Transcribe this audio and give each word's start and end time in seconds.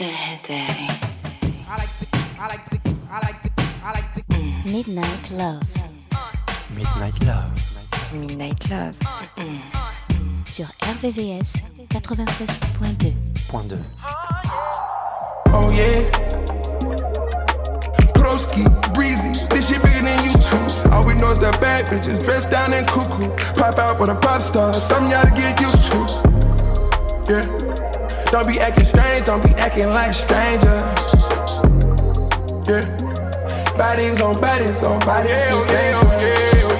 Go 0.00 0.06
ahead, 0.06 0.40
Daddy. 0.42 0.88
I 1.68 1.76
like 1.76 1.92
the, 2.00 2.06
I 2.38 2.46
like 2.48 2.70
the, 2.70 2.78
I 3.10 3.18
like 3.20 3.42
the, 3.42 3.50
I 3.84 3.92
like 3.92 4.14
the. 4.14 4.22
Mm. 4.32 4.72
Midnight 4.72 5.30
Love. 5.32 5.62
Midnight 6.74 7.22
Love. 7.26 7.52
Midnight 8.14 8.70
Love. 8.70 8.96
Mm. 9.36 9.60
Sur 10.46 10.64
RVVS 10.88 11.60
96.2. 11.90 13.12
Point 13.50 13.68
2. 13.68 13.76
Oh 15.52 15.68
yeah. 15.68 16.00
Broski, 18.14 18.64
breezy, 18.94 19.32
this 19.50 19.68
shit 19.68 19.82
bigger 19.82 20.00
than 20.00 20.24
you 20.24 20.32
two. 20.32 20.90
All 20.92 21.04
we 21.06 21.12
know 21.12 21.30
is 21.32 21.40
that 21.40 21.58
bad 21.60 21.84
bitches 21.84 22.24
dressed 22.24 22.50
down 22.50 22.72
in 22.72 22.86
cuckoo. 22.86 23.28
Pop 23.52 23.76
out 23.76 24.00
with 24.00 24.08
a 24.08 24.18
pop 24.18 24.40
star, 24.40 24.72
something 24.72 25.12
y'all 25.12 25.24
to 25.24 25.30
get 25.32 25.60
used 25.60 25.92
to. 25.92 26.30
Yeah. 27.30 27.99
Don't 28.30 28.46
be 28.46 28.60
acting 28.60 28.84
strange, 28.84 29.26
don't 29.26 29.42
be 29.42 29.50
acting 29.56 29.88
like 29.88 30.12
stranger. 30.12 30.78
Yeah. 32.68 32.80
Bodies 33.76 34.22
on 34.22 34.40
bodies 34.40 34.84
on 34.84 35.00
bodies. 35.00 35.30
Yeah, 35.30 35.50
oh 35.52 35.66
yeah, 35.68 36.00
oh 36.00 36.06
yeah, 36.20 36.68
oh 36.68 36.76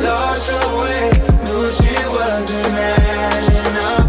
yeah. 0.00 0.04
Lost 0.04 0.50
your 0.50 0.68
way, 0.82 1.10
knew 1.44 1.70
she 1.70 1.94
wasn't 2.08 2.74
adding 2.74 3.76
up. 3.86 4.06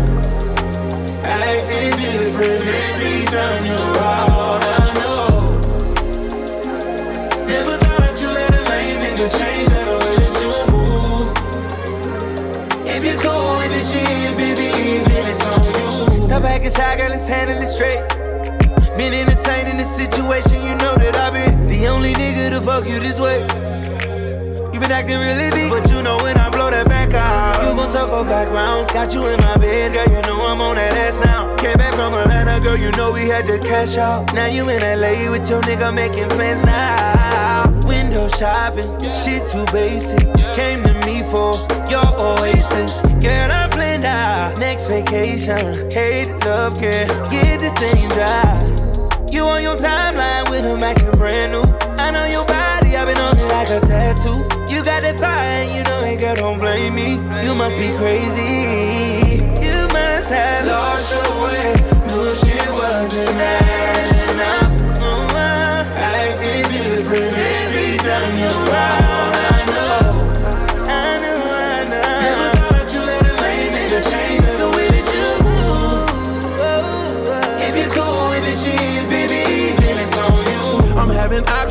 Acting 1.27 1.93
different 2.01 2.63
every 2.65 3.25
time 3.27 3.65
you're 3.67 3.99
out. 3.99 4.26
Acting 16.67 16.83
shy, 16.83 16.97
girl, 16.97 17.09
let's 17.11 17.27
handle 17.29 17.57
it 17.63 17.67
straight. 17.67 18.03
Been 18.97 19.13
entertaining 19.13 19.77
this 19.77 19.95
situation, 19.95 20.59
you 20.67 20.75
know 20.83 20.99
that 20.99 21.15
I've 21.15 21.31
been 21.31 21.65
the 21.65 21.87
only 21.87 22.11
nigga 22.11 22.49
to 22.49 22.59
fuck 22.59 22.85
you 22.85 22.99
this 22.99 23.21
way. 23.21 23.39
You 24.73 24.79
been 24.79 24.91
acting 24.91 25.17
really 25.17 25.49
deep, 25.55 25.71
but 25.71 25.89
you 25.89 26.03
know 26.03 26.17
when 26.17 26.35
I 26.35 26.49
blow 26.49 26.69
that 26.69 26.85
back 26.89 27.13
out, 27.13 27.63
you 27.63 27.73
gon' 27.73 27.87
circle 27.87 28.25
back 28.25 28.51
round. 28.51 28.89
Got 28.89 29.13
you 29.13 29.25
in 29.27 29.39
my 29.47 29.55
bed, 29.55 29.93
girl, 29.93 30.13
you 30.13 30.21
know 30.27 30.45
I'm 30.45 30.59
on 30.59 30.75
that 30.75 30.91
ass 30.91 31.23
now. 31.23 31.55
Came 31.55 31.77
back 31.77 31.93
from 31.95 32.13
Atlanta, 32.13 32.59
girl, 32.59 32.75
you 32.75 32.91
know 32.99 33.13
we 33.13 33.29
had 33.29 33.45
to 33.45 33.59
cash 33.59 33.95
out. 33.95 34.33
Now 34.33 34.47
you 34.47 34.67
in 34.67 34.81
LA 34.83 35.31
with 35.31 35.49
your 35.49 35.61
nigga 35.61 35.93
making 35.93 36.27
plans 36.35 36.65
now. 36.65 37.63
Window 37.87 38.27
shopping, 38.35 38.91
shit 39.15 39.47
too 39.47 39.63
basic. 39.71 40.19
Came 40.51 40.83
to 40.83 40.93
me 41.07 41.23
for 41.31 41.55
your 41.87 42.03
oasis. 42.19 42.99
Girl, 43.23 43.51
I'm 43.55 43.66
planned 43.97 44.05
out 44.05 44.59
next 44.59 44.87
vacation. 44.87 45.91
Hate 45.91 46.27
love, 46.45 46.77
care, 46.79 47.07
get 47.29 47.59
this 47.59 47.73
thing 47.73 48.07
dry. 48.09 48.59
You 49.31 49.43
on 49.43 49.61
your 49.61 49.75
timeline 49.75 50.49
with 50.49 50.65
him 50.65 50.81
acting 50.81 51.11
brand 51.11 51.51
new. 51.51 51.63
I 51.97 52.11
know 52.11 52.25
your 52.25 52.45
body, 52.45 52.95
I've 52.95 53.07
been 53.07 53.17
on 53.17 53.37
it 53.37 53.47
like 53.47 53.69
a 53.69 53.79
tattoo. 53.81 54.73
You 54.73 54.83
got 54.83 55.01
that 55.01 55.19
fire, 55.19 55.35
and 55.35 55.75
you 55.75 55.83
know 55.83 56.01
ain't 56.03 56.19
girl, 56.19 56.35
don't 56.35 56.59
blame 56.59 56.95
me. 56.95 57.15
You 57.43 57.55
must 57.55 57.77
be 57.77 57.89
crazy. 57.97 59.43
You 59.61 59.87
must 59.91 60.29
have 60.29 60.65
lost 60.65 61.13
your 61.13 61.43
way. 61.43 61.73
Knew 62.07 62.33
shit 62.35 62.71
wasn't 62.71 63.29
adding 63.29 63.66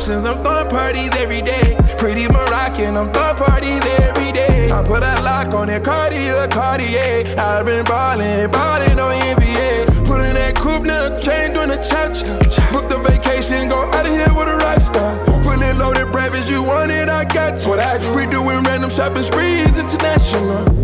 options. 0.07 0.25
I'm 0.25 0.43
throwing 0.43 0.69
parties 0.69 1.11
every 1.15 1.41
day. 1.41 1.75
Pretty 1.97 2.27
Moroccan, 2.27 2.97
I'm 2.97 3.11
throwing 3.11 3.35
parties 3.35 3.81
every 3.99 4.31
day. 4.31 4.71
I 4.71 4.83
put 4.83 5.03
a 5.03 5.21
lock 5.21 5.53
on 5.53 5.67
that 5.67 5.83
Cartier, 5.83 6.47
Cartier. 6.47 7.35
I've 7.37 7.65
been 7.65 7.83
ballin', 7.85 8.49
ballin' 8.51 8.99
on 8.99 9.19
NBA. 9.21 10.05
Put 10.05 10.21
in 10.21 10.35
that 10.35 10.55
coupe, 10.55 10.83
now 10.83 11.19
chain 11.19 11.53
doing 11.53 11.71
a 11.71 11.77
church. 11.77 12.23
Book 12.71 12.89
the 12.89 12.97
vacation, 12.97 13.69
go 13.69 13.79
out 13.79 14.05
of 14.05 14.11
here 14.11 14.33
with 14.33 14.47
a 14.47 14.57
rock 14.57 14.81
star. 14.81 15.43
Fully 15.43 15.73
loaded 15.73 16.11
breakfast, 16.11 16.49
you 16.49 16.63
want 16.63 16.91
it, 16.91 17.09
I 17.09 17.25
got 17.25 17.61
you. 17.61 17.69
What 17.69 17.79
I 17.79 17.97
do, 17.97 18.13
we 18.13 18.25
doing 18.25 18.63
random 18.63 18.89
shopping 18.89 19.23
sprees, 19.23 19.77
international. 19.77 20.76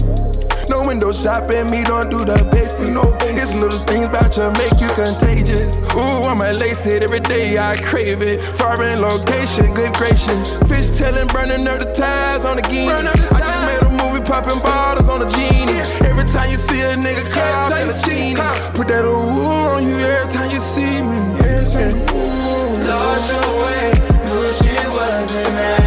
Window 0.85 1.11
shopping, 1.11 1.69
me 1.71 1.83
don't 1.83 2.09
do 2.09 2.19
the 2.19 2.38
basics. 2.51 2.89
No, 2.89 3.01
it's 3.21 3.55
little 3.55 3.79
things 3.88 4.07
about 4.07 4.35
you 4.38 4.51
make 4.59 4.77
you 4.79 4.89
contagious. 4.94 5.88
Ooh, 5.95 6.27
I'm 6.27 6.41
a 6.41 6.51
lace 6.53 6.85
it 6.85 7.03
every 7.03 7.19
day, 7.19 7.57
I 7.57 7.75
crave 7.75 8.21
it. 8.21 8.41
Foreign 8.41 9.01
location, 9.01 9.73
good 9.73 9.94
gracious. 9.94 10.57
Fish 10.69 10.89
telling, 10.97 11.27
burning 11.29 11.66
up 11.67 11.79
the 11.79 11.91
ties 11.94 12.45
on 12.45 12.57
the 12.57 12.61
game. 12.63 12.89
I 12.89 13.01
just 13.01 13.61
made 13.66 13.81
a 13.81 13.91
movie, 13.91 14.23
popping 14.23 14.59
bottles 14.59 15.09
on 15.09 15.19
the 15.19 15.29
genie. 15.33 15.81
Every 16.05 16.25
time 16.25 16.51
you 16.51 16.57
see 16.57 16.81
a 16.81 16.95
nigga 16.95 17.25
cop 17.31 17.71
in 17.73 17.89
a 17.89 17.95
genie, 18.05 18.35
put 18.75 18.88
that 18.89 19.05
ooh 19.05 19.73
on 19.73 19.88
you 19.88 19.97
every 19.97 20.29
time 20.29 20.51
you 20.51 20.59
see 20.59 21.01
me. 21.01 21.17
Every 21.41 21.65
time, 21.65 21.95
ooh. 22.13 22.88
Lost 22.88 23.31
your 23.31 23.50
way, 23.63 23.94
knew 24.27 24.45
she 24.59 24.75
wasn't 24.91 25.47
adding 25.57 25.82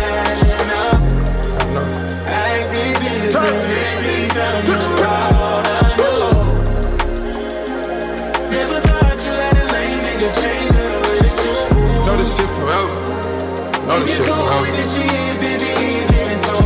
Know 13.97 14.05
this 14.05 14.17
shit 14.19 14.27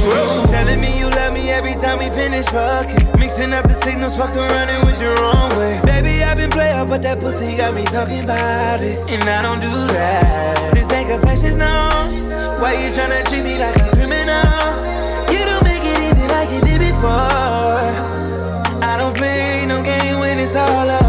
forever. 0.02 0.46
Telling 0.48 0.80
me 0.80 0.98
you 0.98 1.08
love 1.10 1.32
me 1.32 1.50
every 1.50 1.74
time 1.74 1.98
we 1.98 2.10
finish 2.10 2.46
fucking. 2.46 3.20
Mixing 3.20 3.52
up 3.52 3.68
the 3.68 3.74
signals, 3.74 4.16
fucking 4.16 4.48
running 4.56 4.84
with 4.84 4.98
the 4.98 5.14
wrong 5.20 5.50
way. 5.56 5.80
Baby, 5.84 6.22
I've 6.24 6.36
been 6.36 6.50
player, 6.50 6.84
but 6.84 7.02
that 7.02 7.20
pussy 7.20 7.56
got 7.56 7.74
me 7.74 7.84
talking 7.84 8.24
about 8.24 8.80
it. 8.80 8.98
And 9.08 9.22
I 9.22 9.42
don't 9.42 9.60
do 9.60 9.70
that. 9.94 10.74
This 10.74 10.90
ain't 10.90 11.08
confessions, 11.08 11.56
no. 11.56 11.88
Why 12.60 12.72
you 12.74 12.90
tryna 12.96 13.24
treat 13.28 13.44
me 13.44 13.58
like 13.58 13.76
a 13.76 13.88
criminal? 13.94 14.58
You 15.30 15.42
don't 15.50 15.64
make 15.64 15.84
it 15.84 15.98
easy 16.06 16.26
like 16.26 16.50
you 16.50 16.60
did 16.62 16.80
before. 16.80 17.86
I 18.82 18.96
don't 18.98 19.16
play 19.16 19.66
no 19.66 19.82
game 19.82 20.18
when 20.18 20.38
it's 20.38 20.56
all 20.56 20.86
you. 20.86 20.99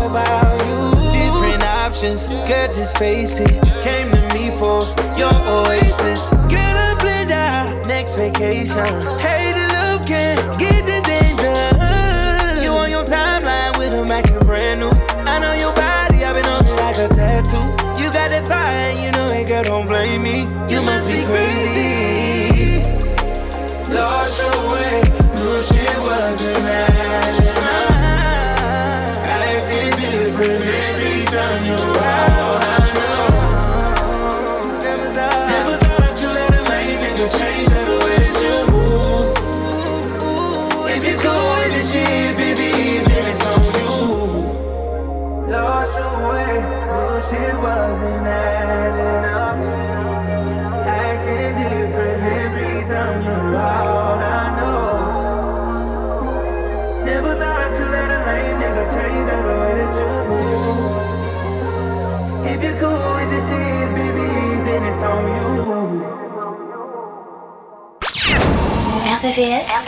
Options, 2.04 2.26
girl, 2.50 2.64
just 2.64 2.98
face 2.98 3.40
it. 3.40 3.62
Came 3.84 4.10
to 4.10 4.34
me 4.34 4.48
for 4.58 4.82
your 5.20 5.32
oasis. 5.46 6.32
Girl, 6.50 6.58
I'm 6.58 6.98
blend 6.98 7.32
out 7.32 7.86
next 7.86 8.16
vacation. 8.16 8.84
Hey, 9.20 9.52
the 9.52 9.70
love 9.72 10.04
can 10.08 10.52
get 10.54 10.91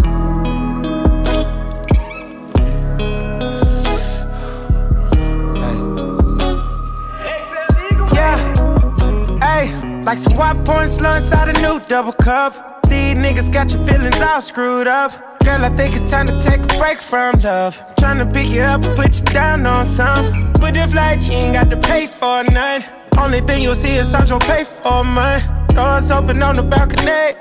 Like 10.05 10.19
some 10.19 10.37
white 10.37 10.63
points 10.65 10.97
slow 10.97 11.13
inside 11.13 11.57
a 11.57 11.61
new 11.63 11.81
double 11.81 12.13
cup. 12.13 12.83
These 12.83 13.15
niggas 13.15 13.51
got 13.51 13.73
your 13.73 13.83
feelings 13.87 14.21
all 14.21 14.43
screwed 14.43 14.89
up. 14.89 15.30
Girl, 15.51 15.65
I 15.65 15.71
think 15.71 15.97
it's 15.97 16.09
time 16.09 16.27
to 16.27 16.39
take 16.39 16.63
a 16.63 16.79
break 16.79 17.03
from 17.03 17.41
love. 17.41 17.75
Tryna 17.97 18.33
pick 18.33 18.47
you 18.51 18.61
up 18.61 18.85
and 18.85 18.95
put 18.95 19.19
you 19.19 19.25
down 19.25 19.67
on 19.67 19.85
some. 19.85 20.53
But 20.61 20.77
if 20.77 20.95
like 20.95 21.21
you 21.27 21.39
ain't 21.39 21.55
got 21.55 21.69
to 21.71 21.77
pay 21.77 22.07
for 22.07 22.45
none. 22.45 22.85
Only 23.19 23.41
thing 23.41 23.61
you'll 23.61 23.75
see 23.75 23.97
is 23.97 24.09
Sandro 24.09 24.39
pay 24.39 24.63
for 24.63 25.03
mine. 25.03 25.43
Doors 25.75 26.13
open 26.13 26.41
on 26.45 26.55
the 26.55 26.63
balcony. 26.63 27.37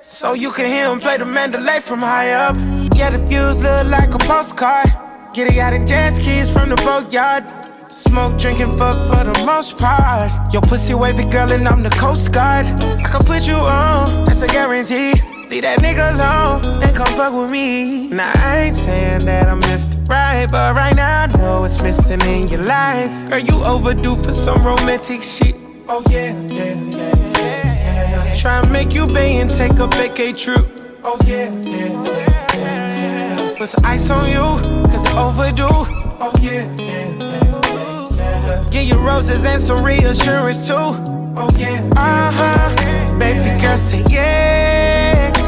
So 0.00 0.34
you 0.34 0.52
can 0.52 0.66
hear 0.66 0.88
him 0.88 1.00
play 1.00 1.16
the 1.16 1.24
Mandalay 1.24 1.80
from 1.80 1.98
high 1.98 2.30
up. 2.30 2.54
Yeah, 2.94 3.10
the 3.10 3.18
views 3.26 3.60
look 3.60 3.86
like 3.86 4.14
a 4.14 4.18
postcard. 4.18 4.86
Get 5.34 5.52
it 5.52 5.58
out 5.58 5.72
in 5.72 5.84
jazz 5.84 6.20
keys 6.20 6.52
from 6.52 6.68
the 6.68 6.76
boatyard. 6.76 7.44
Smoke, 7.88 8.38
drinking, 8.38 8.76
fuck 8.76 8.94
for 8.94 9.24
the 9.24 9.42
most 9.44 9.76
part. 9.76 10.52
Your 10.52 10.62
pussy 10.62 10.94
wavy 10.94 11.24
girl, 11.24 11.50
and 11.52 11.66
I'm 11.66 11.82
the 11.82 11.90
Coast 11.90 12.30
Guard. 12.30 12.66
I 12.80 13.02
can 13.02 13.24
put 13.24 13.48
you 13.48 13.56
on, 13.56 14.26
that's 14.26 14.42
a 14.42 14.46
guarantee. 14.46 15.37
Leave 15.58 15.64
that 15.64 15.80
nigga 15.80 16.14
alone 16.14 16.82
and 16.84 16.94
come 16.94 17.08
fuck 17.16 17.34
with 17.34 17.50
me. 17.50 18.06
Now 18.10 18.30
I 18.36 18.66
ain't 18.66 18.76
saying 18.76 19.24
that 19.24 19.48
I'm 19.48 19.60
Mr. 19.62 20.08
Right, 20.08 20.46
but 20.48 20.76
right 20.76 20.94
now 20.94 21.22
I 21.22 21.26
know 21.26 21.64
it's 21.64 21.82
missing 21.82 22.20
in 22.20 22.46
your 22.46 22.62
life. 22.62 23.10
Girl, 23.28 23.40
you 23.40 23.64
overdue 23.64 24.14
for 24.14 24.30
some 24.30 24.64
romantic 24.64 25.24
shit. 25.24 25.56
Oh 25.88 26.00
yeah, 26.08 26.30
yeah, 26.44 26.74
yeah, 26.74 27.14
yeah. 27.40 28.24
yeah. 28.24 28.34
Try 28.36 28.60
and 28.60 28.70
make 28.70 28.94
you 28.94 29.04
pay 29.06 29.40
and 29.40 29.50
take 29.50 29.72
a 29.72 29.88
vacay 29.88 30.30
trip. 30.32 30.64
Oh 31.02 31.18
yeah, 31.26 31.50
yeah, 31.62 32.04
yeah, 32.04 33.34
yeah. 33.34 33.54
Put 33.58 33.68
some 33.70 33.84
ice 33.84 34.08
on 34.12 34.30
you, 34.30 34.62
cause 34.88 35.04
it 35.06 35.16
overdue. 35.16 35.66
Oh 35.66 36.32
yeah, 36.40 36.72
yeah, 36.78 37.18
yeah, 37.20 38.10
yeah. 38.14 38.68
Get 38.70 38.86
your 38.86 39.00
roses 39.00 39.44
and 39.44 39.60
some 39.60 39.84
reassurance 39.84 40.68
too. 40.68 40.74
Oh 40.76 41.50
yeah, 41.56 41.82
uh 41.96 42.30
huh. 42.32 43.18
Baby 43.18 43.60
girl, 43.60 43.76
say 43.76 44.04
yeah, 44.08 44.97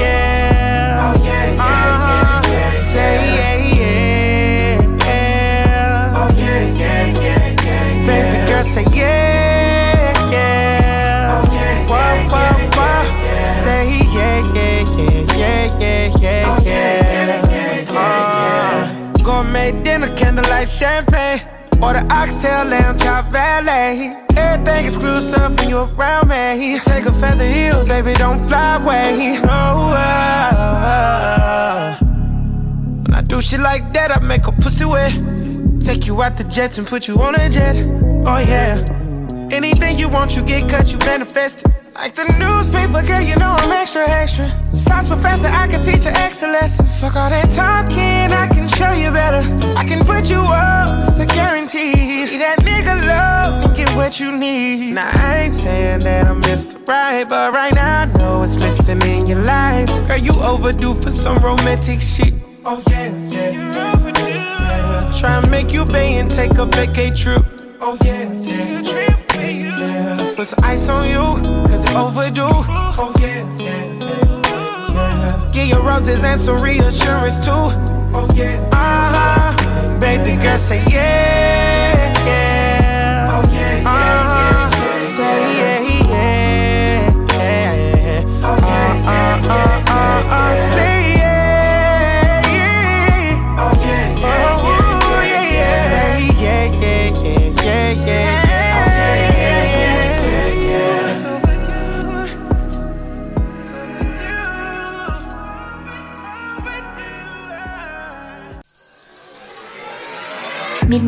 yeah. 0.01 1.03
Oh 1.03 1.15
yeah, 1.25 1.45
yeah, 1.53 1.63
uh-huh. 1.63 2.43
yeah, 2.51 2.73
yeah, 2.73 2.75
Say 2.75 3.15
yeah, 3.39 3.57
yeah. 5.05 6.17
Oh 6.17 6.29
yeah, 6.37 6.63
yeah, 6.81 7.23
yeah, 7.23 7.65
yeah. 7.65 8.07
Baby 8.07 8.39
girl, 8.51 8.65
say 8.65 8.85
yeah, 8.93 10.31
yeah. 10.31 11.33
Oh 11.33 11.43
yeah, 11.55 11.91
whoa, 11.91 12.09
whoa, 12.33 12.53
whoa. 12.77 13.43
Say 13.45 13.85
yeah, 14.17 14.39
yeah, 14.55 14.81
yeah, 14.97 15.37
yeah, 15.37 15.79
yeah, 15.81 16.61
yeah, 16.65 17.49
yeah. 17.51 17.97
Uh, 17.97 19.23
gourmet 19.23 19.71
dinner, 19.83 20.11
candlelight 20.17 20.69
champagne. 20.69 21.41
Order 21.83 22.05
oxtail, 22.11 22.65
lamb 22.67 22.97
chop, 22.99 23.25
valet. 23.33 24.17
Everything 24.51 24.85
exclusive 24.85 25.57
when 25.59 25.69
you 25.69 25.79
around 25.79 26.29
me. 26.29 26.81
Take 26.81 27.07
a 27.07 27.13
feather 27.13 27.47
heels, 27.47 27.87
baby, 27.87 28.15
don't 28.15 28.45
fly 28.49 28.83
away. 28.83 29.39
No, 29.41 29.93
uh, 29.95 31.97
when 31.99 33.15
I 33.15 33.23
do 33.23 33.41
shit 33.41 33.61
like 33.61 33.93
that, 33.93 34.11
I 34.11 34.19
make 34.19 34.49
a 34.49 34.53
pussy 34.53 34.85
wet. 34.85 35.13
Take 35.81 36.09
you 36.09 36.21
out 36.21 36.37
the 36.37 36.45
jets 36.45 36.79
and 36.79 36.87
put 36.87 37.07
you 37.07 37.23
on 37.23 37.37
a 37.37 37.49
jet. 37.49 37.77
Oh 38.27 38.39
yeah. 38.39 38.85
Anything 39.53 39.99
you 39.99 40.09
want, 40.09 40.37
you 40.37 40.45
get 40.45 40.69
cut, 40.71 40.93
you 40.93 40.99
manifest 40.99 41.65
it. 41.67 41.73
Like 41.95 42.15
the 42.15 42.25
newspaper, 42.39 43.03
girl, 43.05 43.21
you 43.21 43.35
know 43.35 43.57
I'm 43.59 43.73
extra, 43.73 44.09
extra. 44.09 44.47
Science 44.73 45.09
professor, 45.09 45.49
I 45.49 45.67
can 45.67 45.83
teach 45.83 46.05
you 46.05 46.13
excellence. 46.13 46.77
Fuck 47.01 47.17
all 47.17 47.29
that 47.29 47.51
talking, 47.51 48.33
I 48.33 48.47
can 48.47 48.69
show 48.69 48.93
you 48.93 49.11
better. 49.11 49.43
I 49.77 49.85
can 49.85 50.05
put 50.07 50.31
you 50.31 50.39
up, 50.39 51.05
it's 51.05 51.19
a 51.19 51.27
guarantee. 51.27 52.39
That 52.39 52.61
nigga 52.61 53.05
love 53.05 53.65
and 53.65 53.77
get 53.77 53.91
what 53.97 54.21
you 54.21 54.31
need. 54.37 54.95
Now, 54.95 55.11
I 55.13 55.43
ain't 55.45 55.55
saying 55.55 56.01
that 56.01 56.29
I'm 56.29 56.41
Mr. 56.43 56.87
Right, 56.87 57.29
but 57.29 57.53
right 57.53 57.75
now 57.75 58.03
I 58.03 58.05
know 58.05 58.43
it's 58.45 58.59
missing 58.61 59.03
in 59.03 59.27
your 59.27 59.43
life. 59.43 59.89
Girl, 60.07 60.17
you 60.17 60.33
overdue 60.41 60.95
for 60.95 61.11
some 61.11 61.39
romantic 61.39 62.01
shit. 62.01 62.35
Oh, 62.65 62.81
yeah, 62.89 63.13
yeah. 63.27 63.51
You're 63.51 63.97
overdue. 63.97 64.29
Yeah. 64.29 65.13
Try 65.19 65.39
and 65.39 65.51
make 65.51 65.73
you 65.73 65.85
pay 65.85 66.19
and 66.19 66.31
take 66.31 66.53
a 66.53 66.67
vacay 66.67 67.11
trip. 67.21 67.45
Oh, 67.81 67.99
yeah, 68.05 68.33
yeah. 68.33 68.83
Trip 68.83 68.89
you. 68.89 68.95
Yeah. 68.95 69.20
Some 70.43 70.65
ice 70.65 70.89
on 70.89 71.07
you, 71.07 71.37
cause 71.69 71.85
it 71.85 71.95
overdue. 71.95 72.41
Oh, 72.43 73.13
yeah, 73.21 73.45
yeah, 73.59 73.99
yeah. 74.01 74.91
yeah. 74.91 75.51
Get 75.53 75.69
your 75.69 75.83
roses 75.83 76.25
and 76.25 76.41
some 76.41 76.57
reassurance 76.59 77.45
too. 77.45 77.53
Oh, 77.53 78.27
yeah. 78.35 78.59
Uh 78.73 79.13
huh. 79.15 80.01
Baby 80.01 80.43
girl, 80.43 80.57
say 80.57 80.83
yeah, 80.91 81.30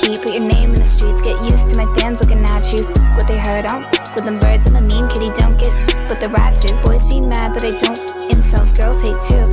heat. 0.00 0.22
Put 0.22 0.32
your 0.34 0.46
name 0.46 0.74
in 0.74 0.80
the 0.80 0.86
streets. 0.86 1.20
Get 1.20 1.40
used 1.42 1.70
to 1.70 1.76
my 1.76 1.88
fans 1.96 2.20
looking 2.20 2.44
at 2.44 2.72
you. 2.72 2.84
What 3.16 3.26
they 3.26 3.38
heard, 3.38 3.64
I 3.66 3.80
don't 3.80 4.14
with 4.14 4.24
them 4.24 4.38
birds. 4.38 4.68
I'm 4.68 4.76
a 4.76 4.80
mean 4.80 5.08
kitty, 5.08 5.30
don't 5.30 5.58
get 5.58 5.72
but 6.08 6.20
the 6.20 6.28
rats 6.28 6.62
do. 6.62 6.72
Boys 6.80 7.04
be 7.06 7.20
mad 7.20 7.54
that 7.54 7.64
I 7.64 7.72
don't. 7.74 7.98
Incels, 8.30 8.74
girls 8.76 9.02
hate 9.02 9.18
too. 9.26 9.46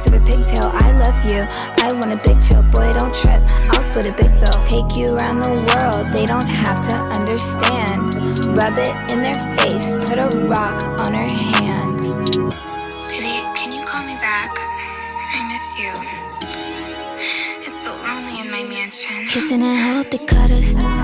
To 0.00 0.08
the 0.10 0.20
pigtail, 0.24 0.70
I 0.72 0.92
love 0.98 1.18
you. 1.30 1.46
I 1.82 1.92
want 1.94 2.12
a 2.12 2.20
big 2.22 2.40
chill, 2.42 2.62
boy, 2.74 2.92
don't 2.94 3.14
trip. 3.14 3.40
I'll 3.70 3.82
split 3.82 4.06
a 4.06 4.14
big 4.14 4.32
bill. 4.40 4.56
Take 4.62 4.96
you 4.96 5.14
around 5.16 5.40
the 5.40 5.54
world, 5.54 6.10
they 6.12 6.26
don't 6.26 6.46
have 6.46 6.80
to 6.88 6.94
understand. 7.14 8.14
Rub 8.56 8.74
it 8.78 8.94
in 9.12 9.22
their 9.22 9.38
face, 9.58 9.92
put 10.08 10.18
a 10.18 10.28
rock 10.48 10.82
and 19.52 19.64
hope 19.64 20.10
they 20.10 20.18
cut 20.18 20.50
us, 20.52 20.99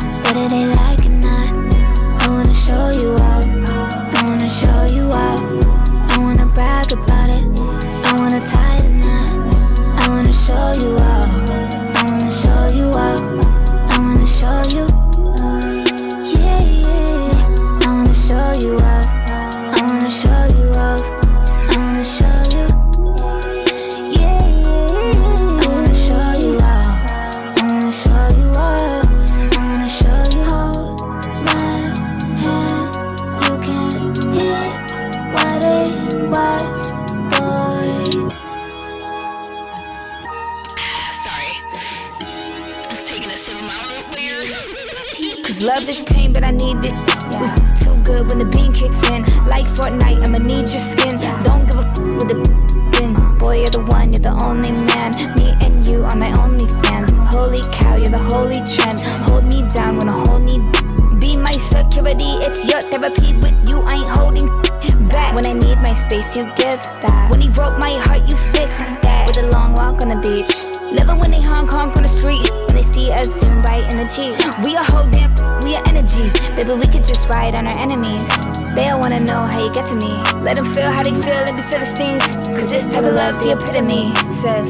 Baby, 76.57 76.73
we 76.73 76.87
could 76.87 77.05
just 77.05 77.29
ride 77.29 77.55
on 77.55 77.67
our 77.67 77.79
enemies. 77.83 78.29
They 78.75 78.89
all 78.89 78.99
wanna 78.99 79.21
know 79.21 79.45
how 79.45 79.63
you 79.63 79.71
get 79.75 79.85
to 79.89 79.95
me. 79.95 80.09
Let 80.41 80.57
them 80.57 80.65
feel 80.65 80.91
how 80.91 81.03
they 81.03 81.11
feel, 81.11 81.37
let 81.45 81.55
me 81.55 81.61
feel 81.61 81.81
the 81.81 81.85
stings. 81.85 82.25
Cause 82.49 82.71
this 82.71 82.95
type 82.95 83.05
of 83.05 83.13
love's 83.13 83.45
the 83.45 83.53
epitome. 83.53 84.15
Said, 84.33 84.65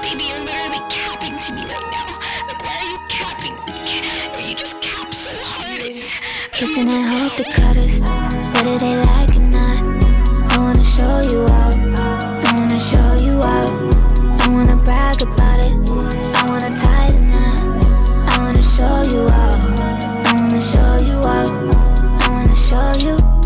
Baby, 0.00 0.24
you're 0.32 0.40
literally 0.48 0.80
capping 0.88 1.36
to 1.36 1.52
me 1.52 1.60
right 1.68 1.88
now. 1.92 2.08
Like, 2.48 2.62
why 2.64 2.72
are 2.72 2.88
you 2.88 2.98
capping? 3.12 3.52
You 4.48 4.54
just 4.54 4.80
cap 4.80 5.12
so 5.12 5.28
hard. 5.44 5.82
Kissing 6.52 6.88
and 6.88 7.04
hope 7.12 7.36
they 7.36 7.44
cut 7.52 7.76
us. 7.76 8.00
Whether 8.56 8.78
they 8.80 8.96
like 9.12 9.36
or 9.36 9.44
not. 9.52 9.76
I 10.52 10.56
wanna 10.56 10.82
show 10.82 11.20
you 11.28 11.44
out. 11.44 11.76
I 11.76 12.52
wanna 12.56 12.80
show 12.80 13.10
you 13.20 13.36
out. 13.44 13.72
I 14.40 14.48
wanna 14.48 14.76
brag 14.76 15.20
about 15.20 15.60
it. 15.60 15.76
I 16.32 16.46
wanna 16.48 16.72
tie 16.80 17.10
the 17.12 17.20
knot. 17.28 17.60
I 18.32 18.38
wanna 18.38 18.62
show 18.62 19.02
you 19.12 19.28
out. 19.28 19.59
Out. 21.26 21.50
I 22.22 22.28
wanna 22.30 22.56
show 22.56 22.92
you. 23.06 23.39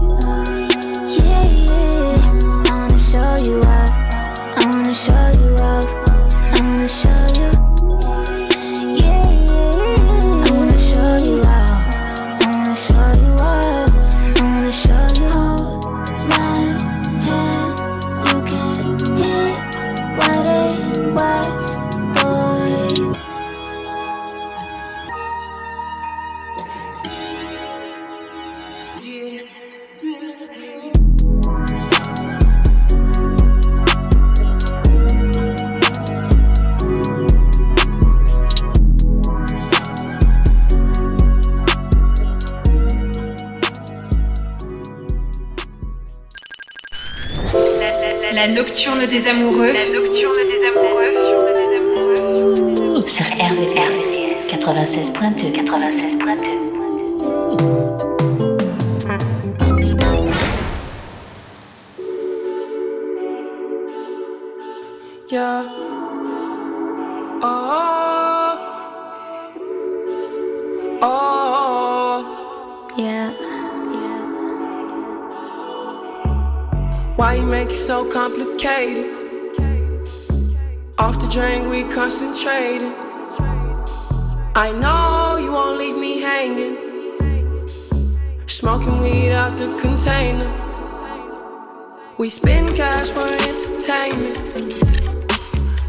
Nocturne 49.05 49.21
des 49.21 49.27
amoureux. 49.29 49.73
La 49.73 49.89
nocturne 49.93 50.33
des 50.49 50.65
amoureux. 50.67 51.13
Sur 53.07 53.27
RVRVCS 53.27 54.49
96.2 54.51 55.53
96.2 55.53 56.64
so 78.59 78.69
complicated? 78.69 79.11
Off 80.99 81.21
the 81.21 81.29
drain, 81.29 81.69
we 81.69 81.85
concentrated. 81.85 82.93
I 84.57 84.73
know 84.73 85.37
you 85.37 85.53
won't 85.53 85.79
leave 85.79 85.99
me 86.01 86.21
hanging. 86.21 86.77
Smoking 88.47 89.01
weed 89.01 89.33
out 89.33 89.59
the 89.59 89.79
container. 89.83 90.51
We 92.19 92.31
spend 92.31 92.77
cash 92.77 93.09
for 93.09 93.27
entertainment. 93.27 94.39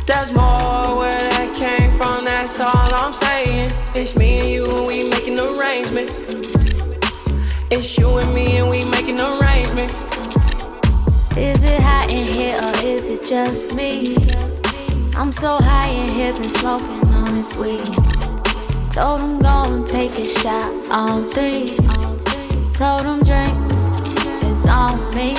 There's 0.07 0.31
more 0.31 0.97
where 0.97 1.29
that 1.29 1.55
came 1.57 1.91
from, 1.91 2.25
that's 2.25 2.59
all 2.59 2.93
I'm 2.93 3.13
saying. 3.13 3.71
It's 3.93 4.15
me 4.15 4.39
and 4.39 4.49
you, 4.49 4.65
and 4.77 4.87
we 4.87 5.09
making 5.09 5.39
arrangements. 5.39 6.23
It's 7.71 7.97
you 7.97 8.17
and 8.17 8.33
me, 8.33 8.57
and 8.57 8.69
we 8.69 8.85
making 8.85 9.19
arrangements. 9.19 10.03
Is 11.37 11.63
it 11.63 11.81
hot 11.81 12.09
in 12.09 12.25
here 12.27 12.55
or 12.63 12.71
is 12.85 13.09
it 13.09 13.27
just 13.27 13.75
me? 13.75 14.15
I'm 15.17 15.33
so 15.33 15.57
high 15.59 15.89
in 15.89 16.07
here, 16.07 16.31
been 16.31 16.47
smoking 16.49 17.05
on 17.13 17.35
this 17.35 17.57
weed. 17.57 17.83
Told 18.89 19.19
him 19.19 19.39
go 19.39 19.65
and 19.67 19.85
take 19.85 20.11
a 20.11 20.23
shot 20.23 20.71
on 20.89 21.23
three. 21.31 21.75
Told 22.71 23.03
him 23.03 23.19
drinks 23.21 23.99
is 24.47 24.65
on 24.65 24.95
me. 25.13 25.35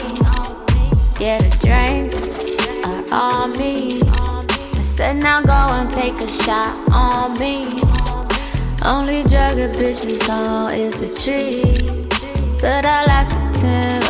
Yeah, 1.19 1.39
the 1.41 1.57
drinks 1.65 2.21
are 2.85 3.15
on 3.15 3.53
me. 3.53 4.03
I 4.03 4.83
said 4.83 5.17
now 5.17 5.41
go 5.41 5.53
and 5.81 5.91
take 5.91 6.21
a 6.21 6.29
shot 6.29 6.77
on 6.93 7.39
me. 7.39 7.69
Only 8.85 9.23
drug 9.25 9.57
a 9.57 9.71
bitch 9.73 10.05
is 10.05 10.29
on 10.29 10.75
is 10.75 11.01
the 11.01 11.09
tree. 11.23 12.07
But 12.61 12.85
I 12.85 13.07
lasted 13.07 13.61
10 13.63 14.01
rounds 14.01 14.06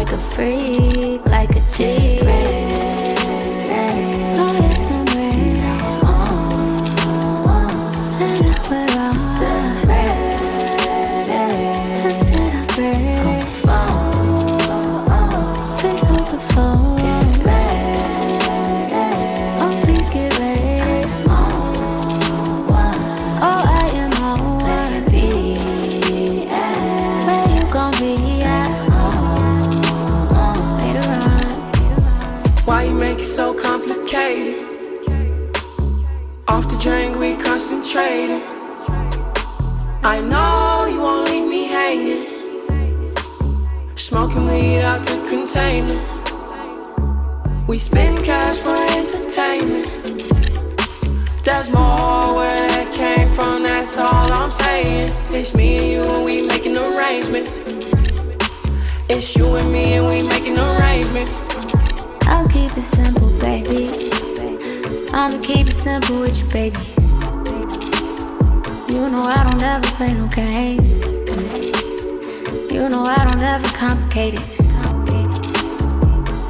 like 0.00 0.12
a 0.12 0.16
freak, 0.16 1.26
like 1.26 1.54
a 1.56 1.60
G. 1.76 2.69
concentrated. 37.92 38.42
I 40.02 40.20
know 40.20 40.86
you 40.90 41.00
won't 41.00 41.28
leave 41.28 41.48
me 41.48 41.64
hanging. 41.64 42.22
Smoking 43.96 44.46
weed 44.46 44.82
out 44.82 45.04
the 45.06 45.16
container. 45.28 46.00
We 47.66 47.78
spend 47.78 48.24
cash 48.24 48.58
for 48.58 48.76
entertainment. 48.76 49.86
There's 51.44 51.70
more 51.70 52.34
where 52.36 52.68
that 52.68 52.94
came 52.94 53.28
from, 53.30 53.62
that's 53.62 53.98
all 53.98 54.32
I'm 54.32 54.50
saying. 54.50 55.12
It's 55.30 55.54
me 55.54 55.78
and 55.78 55.88
you, 55.88 56.02
and 56.14 56.24
we 56.24 56.42
making 56.42 56.76
arrangements. 56.76 57.66
It's 59.08 59.36
you 59.36 59.54
and 59.56 59.72
me, 59.72 59.94
and 59.94 60.06
we 60.06 60.22
making 60.22 60.58
arrangements. 60.58 61.46
I'll 62.26 62.48
keep 62.48 62.76
it 62.76 62.82
simple, 62.82 63.30
baby. 63.40 63.90
I'ma 65.12 65.40
keep 65.42 65.66
it 65.66 65.72
simple 65.72 66.20
with 66.20 66.40
you, 66.40 66.48
baby. 66.50 66.99
You 68.90 69.08
know 69.08 69.22
I 69.22 69.44
don't 69.48 69.62
ever 69.62 69.86
play 69.94 70.12
no 70.14 70.26
games. 70.26 71.20
You 72.72 72.88
know 72.88 73.04
I 73.04 73.24
don't 73.24 73.40
ever 73.40 73.68
complicate 73.68 74.34
it. 74.34 74.42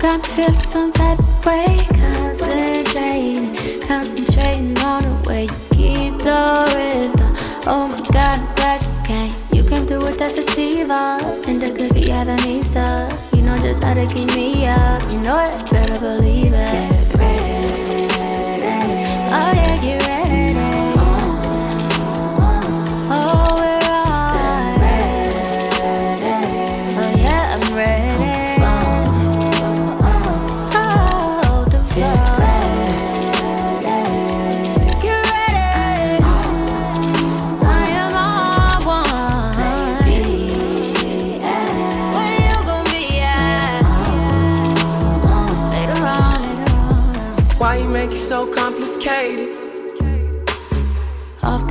Got 0.00 0.22
me 0.22 0.28
feeling 0.34 0.60
some 0.60 0.90
type 0.90 1.18
of 1.18 1.44
way. 1.44 1.76
Concentrating, 2.00 3.54
concentrating 3.82 4.78
on 4.78 5.02
the 5.02 5.24
way 5.28 5.42
you 5.44 5.50
keep 5.72 6.18
the 6.20 6.64
rhythm. 6.72 7.36
Oh 7.66 7.86
my 7.88 8.00
god, 8.10 8.40
I'm 8.40 8.54
glad 8.54 8.80
you 8.82 9.04
came. 9.04 9.34
You 9.52 9.68
came 9.68 9.86
through 9.86 10.04
with 10.06 10.18
that 10.18 10.32
sativa. 10.32 11.18
And 11.46 11.60
the 11.60 11.68
could 11.76 11.92
be 11.92 12.08
having 12.08 12.40
me 12.48 12.62
stuck. 12.62 13.12
You 13.34 13.42
know 13.42 13.58
just 13.58 13.84
how 13.84 13.92
to 13.92 14.06
keep 14.06 14.34
me 14.34 14.66
up. 14.66 15.02
You 15.12 15.20
know 15.20 15.36
it, 15.36 15.70
better 15.70 16.00
believe 16.00 16.54
it. 16.54 16.99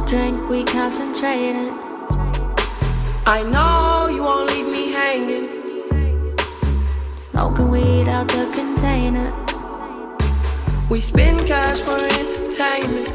Drink, 0.10 0.50
we 0.50 0.64
concentrating. 0.64 1.70
I 3.28 3.44
know 3.44 4.10
you 4.12 4.24
won't 4.24 4.50
leave 4.50 4.72
me 4.72 4.92
hanging. 4.92 5.44
Smoking 7.16 7.70
weed 7.70 8.08
out 8.08 8.28
the 8.28 8.46
container. 8.58 9.32
We 10.90 11.00
spend 11.00 11.46
cash 11.46 11.82
for 11.82 11.96
entertainment. 11.96 13.08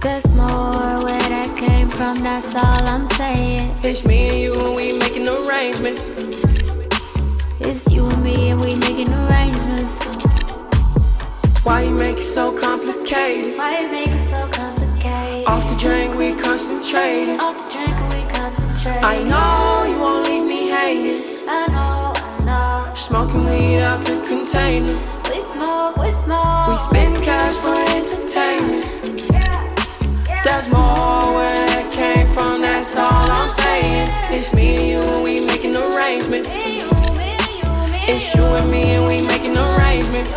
There's 0.00 0.28
more 0.32 1.04
where 1.06 1.28
that 1.34 1.56
came 1.56 1.88
from, 1.88 2.16
that's 2.16 2.56
all 2.56 2.82
I'm 2.94 3.06
saying. 3.06 3.72
It's 3.84 4.04
me 4.04 4.28
and 4.30 4.40
you, 4.40 4.54
and 4.54 4.74
we 4.74 4.98
making 4.98 5.28
arrangements. 5.28 6.18
It's 7.60 7.92
you 7.92 8.08
and 8.08 8.24
me, 8.24 8.50
and 8.50 8.60
we 8.60 8.74
making 8.74 9.12
arrangements. 9.12 10.04
Why 11.64 11.82
you 11.82 11.94
make 11.94 12.18
it 12.18 12.24
so 12.24 12.50
complicated? 12.58 13.56
Why 13.56 13.80
you 13.82 13.92
make 13.92 14.08
it 14.08 14.18
so 14.18 14.40
complicated? 14.40 14.77
Off 15.48 15.66
the 15.66 15.76
drink, 15.76 16.14
we 16.14 16.34
concentrating. 16.34 17.40
Off 17.40 17.56
the 17.64 17.72
drink, 17.72 17.96
we 18.12 18.20
concentrating. 18.30 19.02
I 19.02 19.22
know 19.22 19.90
you 19.90 19.98
won't 19.98 20.28
leave 20.28 20.46
me 20.46 20.68
hanging. 20.68 21.22
I 21.48 21.66
know, 21.68 22.12
I 22.14 22.84
know. 22.88 22.94
Smoking 22.94 23.46
weed 23.46 23.80
out 23.80 24.04
the 24.04 24.26
container. 24.28 24.96
We 25.32 25.40
smoke, 25.40 25.96
we 25.96 26.10
smoke. 26.10 26.68
We 26.68 26.76
spend 26.76 27.24
cash 27.24 27.56
for 27.64 27.72
entertainment. 27.96 28.84
Yeah, 29.32 29.74
yeah. 30.28 30.42
There's 30.44 30.68
more 30.68 31.32
where 31.36 31.66
that 31.66 31.92
came 31.94 32.26
from, 32.34 32.60
that's 32.60 32.94
all 32.94 33.30
I'm 33.30 33.48
saying. 33.48 34.10
It's 34.30 34.52
me 34.52 34.76
and 34.76 34.86
you, 34.86 35.00
and 35.00 35.24
we 35.24 35.40
making 35.40 35.74
arrangements. 35.74 36.50
It's 36.52 38.34
you 38.34 38.42
and 38.42 38.70
me, 38.70 38.82
and 38.96 39.06
we 39.06 39.22
making 39.22 39.56
arrangements. 39.56 40.36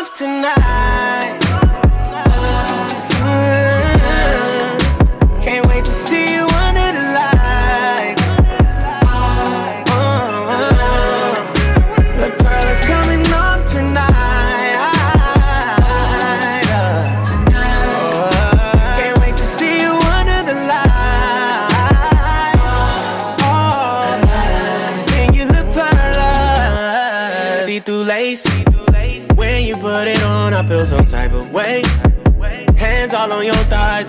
off 0.00 0.14
tonight. 0.16 1.09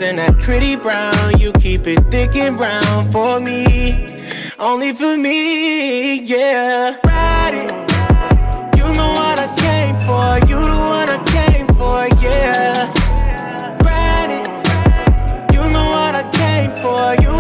And 0.02 0.18
that 0.18 0.40
pretty 0.40 0.76
brown. 0.76 1.40
You 1.40 1.52
keep 1.54 1.86
it 1.86 2.00
thick 2.10 2.36
and 2.36 2.58
brown 2.58 3.04
for 3.12 3.40
me. 3.40 4.08
Only 4.58 4.94
for 4.94 5.18
me, 5.18 6.22
yeah. 6.22 6.98
Ride 7.06 7.54
it. 7.54 7.72
You 8.78 8.86
know 8.94 9.12
what 9.12 9.38
I 9.40 9.48
came 9.58 9.96
for. 10.06 10.40
You 10.50 10.60
the 10.60 10.80
one 10.98 11.10
I 11.10 11.20
came 11.36 11.68
for, 11.78 12.08
yeah. 12.22 12.92
Ride 13.86 14.32
it. 14.40 15.54
You 15.54 15.70
know 15.70 15.88
what 15.90 16.16
I 16.16 16.24
came 16.32 16.72
for. 16.82 17.22
You 17.22 17.31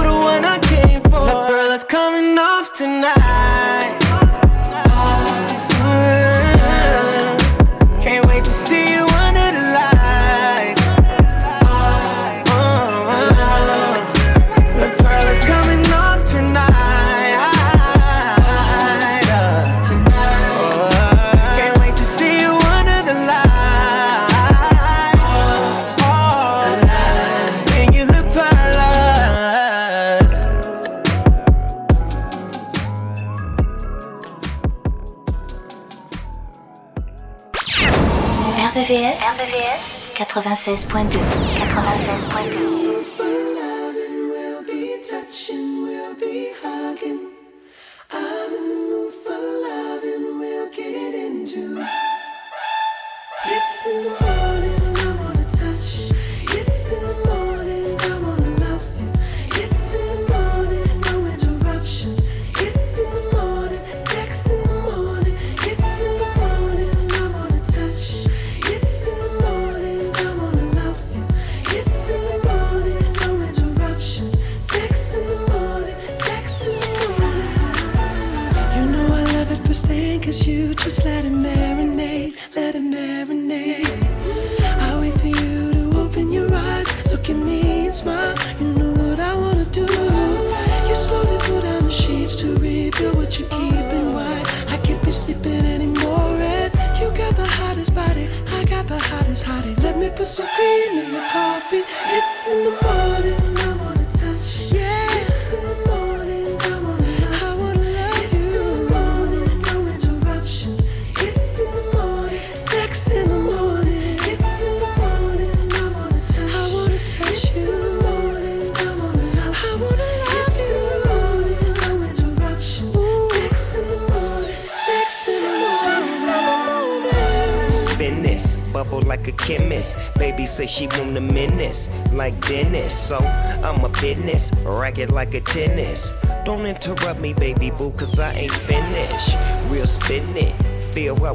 96.2 40.32 41.20
96.2 41.20 42.81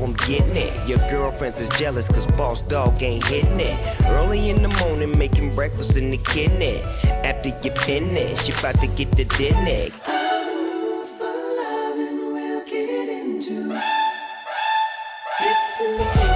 I'm 0.06 0.12
getting 0.28 0.54
it. 0.54 0.88
Your 0.88 0.98
girlfriends 1.10 1.58
is 1.58 1.68
jealous 1.70 2.06
cause 2.06 2.28
boss 2.28 2.60
dog 2.60 3.02
ain't 3.02 3.26
hitting 3.26 3.58
it. 3.58 3.76
Early 4.06 4.50
in 4.50 4.62
the 4.62 4.68
morning, 4.86 5.18
making 5.18 5.52
breakfast 5.52 5.96
in 5.96 6.12
the 6.12 6.16
kitchen. 6.18 6.80
After 7.24 7.48
you 7.48 7.72
finish, 7.72 8.46
you 8.46 8.54
about 8.54 8.78
to 8.78 8.86
get 8.86 9.10
the 9.16 9.24
dinner. 9.24 9.90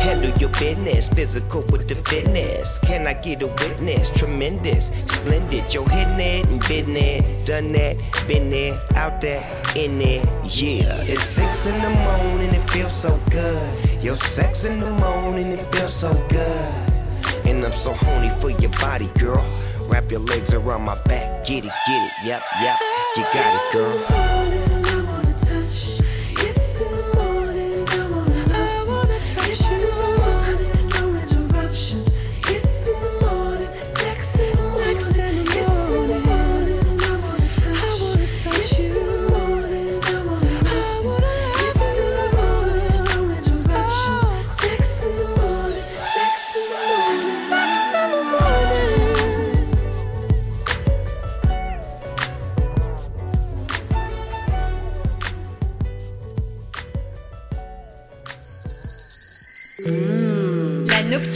Handle 0.03 0.37
your 0.39 0.51
business, 0.59 1.09
physical 1.09 1.63
with 1.71 1.89
the 1.89 1.95
fitness. 1.95 2.81
Can 2.81 3.07
I 3.07 3.15
get 3.15 3.43
a 3.43 3.47
witness? 3.47 4.11
Tremendous, 4.11 4.87
splendid. 5.07 5.73
You're 5.73 5.89
hitting 5.89 6.19
it 6.19 6.47
and 6.49 6.61
been 6.67 6.93
there, 6.93 7.23
done 7.45 7.71
that, 7.73 7.97
been 8.31 8.49
there, 8.49 8.79
out 8.95 9.21
there, 9.21 9.43
in 9.75 9.99
there. 9.99 10.23
Yeah, 10.45 11.03
it's 11.03 11.21
six 11.21 11.67
in 11.67 11.77
the 11.83 11.91
morning, 11.91 12.55
it 12.55 12.71
feels 12.71 12.95
so 12.95 13.21
good. 13.29 14.05
Your 14.05 14.15
sex 14.15 14.65
in 14.65 14.79
the 14.79 14.93
morning, 14.93 15.47
it 15.47 15.65
feels 15.75 15.93
so 15.93 16.15
good. 16.29 17.45
And 17.45 17.65
I'm 17.65 17.73
so 17.73 17.93
horny 17.93 18.31
for 18.41 18.51
your 18.51 18.71
body, 18.79 19.09
girl. 19.19 19.45
Wrap 19.89 20.09
your 20.13 20.21
legs 20.21 20.55
around 20.55 20.83
my 20.83 20.97
back, 21.03 21.45
get 21.45 21.65
it, 21.65 21.73
get 21.89 22.07
it, 22.07 22.13
yep, 22.25 22.43
yep. 22.63 22.79
You 23.17 23.25
got 23.35 23.53
it, 23.57 23.73
girl. 23.73 24.70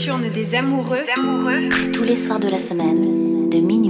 Des 0.05 0.53
amoureux, 0.53 1.01
tous 1.91 2.03
les 2.03 2.15
soirs 2.15 2.39
de 2.39 2.47
la 2.47 2.59
semaine, 2.59 3.49
de 3.49 3.57
minuit 3.57 3.84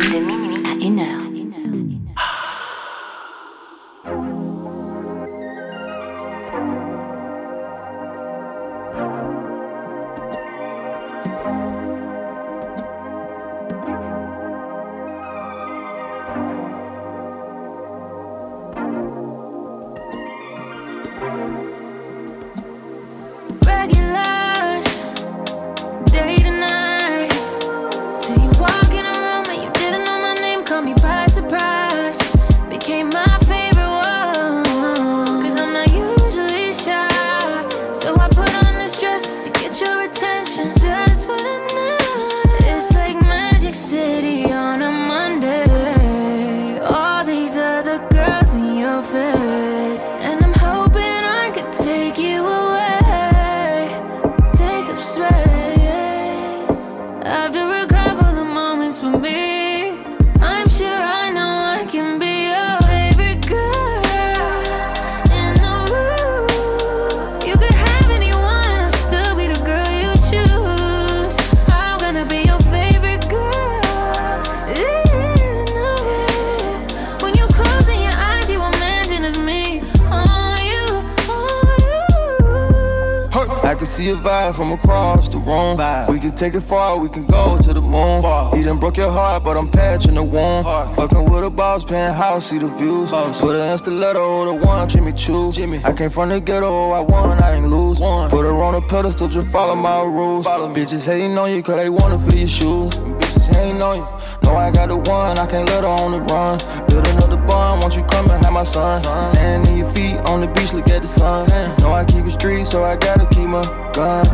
take 86.35 86.53
it 86.53 86.61
far, 86.61 86.97
we 86.99 87.09
can 87.09 87.25
go 87.25 87.57
to 87.57 87.73
the 87.73 87.81
moon. 87.81 88.21
Far. 88.21 88.55
He 88.55 88.63
done 88.63 88.79
broke 88.79 88.97
your 88.97 89.09
heart, 89.09 89.43
but 89.43 89.57
I'm 89.57 89.69
patching 89.69 90.15
the 90.15 90.23
wound. 90.23 90.65
Hard. 90.65 90.95
Fucking 90.95 91.29
with 91.29 91.43
a 91.43 91.49
boss, 91.49 91.83
penthouse, 91.83 92.47
see 92.47 92.59
the 92.59 92.67
views. 92.67 93.11
Boss. 93.11 93.41
Put 93.41 93.55
her 93.55 93.71
in 93.71 93.77
stiletto, 93.77 94.45
the 94.45 94.65
one 94.65 94.87
Jimmy 94.89 95.13
Choo. 95.13 95.51
Jimmy. 95.51 95.81
I 95.83 95.93
came 95.93 96.09
from 96.09 96.29
the 96.29 96.39
ghetto, 96.39 96.91
I 96.91 96.99
won, 96.99 97.41
I 97.41 97.55
ain't 97.55 97.67
lose. 97.67 97.99
One. 97.99 98.29
Put 98.29 98.45
her 98.45 98.53
on 98.61 98.75
a 98.75 98.81
pedestal, 98.81 99.27
just 99.27 99.49
follow 99.51 99.75
my 99.75 100.03
rules. 100.03 100.45
Follow 100.45 100.73
Bitches 100.73 101.05
hating 101.05 101.37
on 101.37 101.51
you, 101.51 101.63
cause 101.63 101.77
they 101.77 101.89
wanna 101.89 102.19
feel 102.19 102.35
your 102.35 102.47
shoes. 102.47 102.93
Bitches 102.93 103.53
hating 103.53 103.81
on 103.81 103.97
you. 103.97 104.07
Know 104.43 104.55
I 104.55 104.71
got 104.71 104.89
the 104.89 104.97
one, 104.97 105.39
I 105.39 105.47
can't 105.47 105.67
let 105.69 105.83
her 105.83 105.89
on 105.89 106.11
the 106.11 106.21
run. 106.21 106.59
Build 106.87 107.04
bond, 107.45 107.81
won't 107.81 107.95
you 107.95 108.03
come 108.03 108.29
and 108.29 108.43
have 108.43 108.53
my 108.53 108.63
son? 108.63 108.99
Sand 109.25 109.67
in 109.67 109.77
your 109.77 109.91
feet 109.91 110.17
on 110.17 110.41
the 110.41 110.47
beach, 110.47 110.73
look 110.73 110.89
at 110.89 111.01
the 111.01 111.07
sun. 111.07 111.49
Know 111.79 111.91
I 111.91 112.05
keep 112.05 112.25
it 112.25 112.31
street, 112.31 112.65
so 112.65 112.83
I 112.83 112.95
gotta 112.95 113.25
keep 113.27 113.47
my 113.47 113.63
gun. 113.93 114.25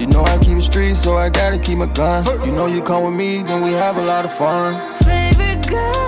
You 0.00 0.06
know 0.06 0.22
I 0.22 0.38
keep 0.38 0.56
it 0.56 0.62
street, 0.62 0.96
so 0.96 1.16
I 1.16 1.28
gotta 1.28 1.58
keep 1.58 1.78
my 1.78 1.86
gun. 1.86 2.24
You 2.46 2.52
know 2.52 2.66
you 2.66 2.82
come 2.82 3.04
with 3.04 3.14
me, 3.14 3.42
then 3.42 3.62
we 3.62 3.72
have 3.72 3.96
a 3.96 4.02
lot 4.02 4.24
of 4.24 4.32
fun. 4.32 4.94
Favorite 5.04 5.66
girl. 5.66 6.07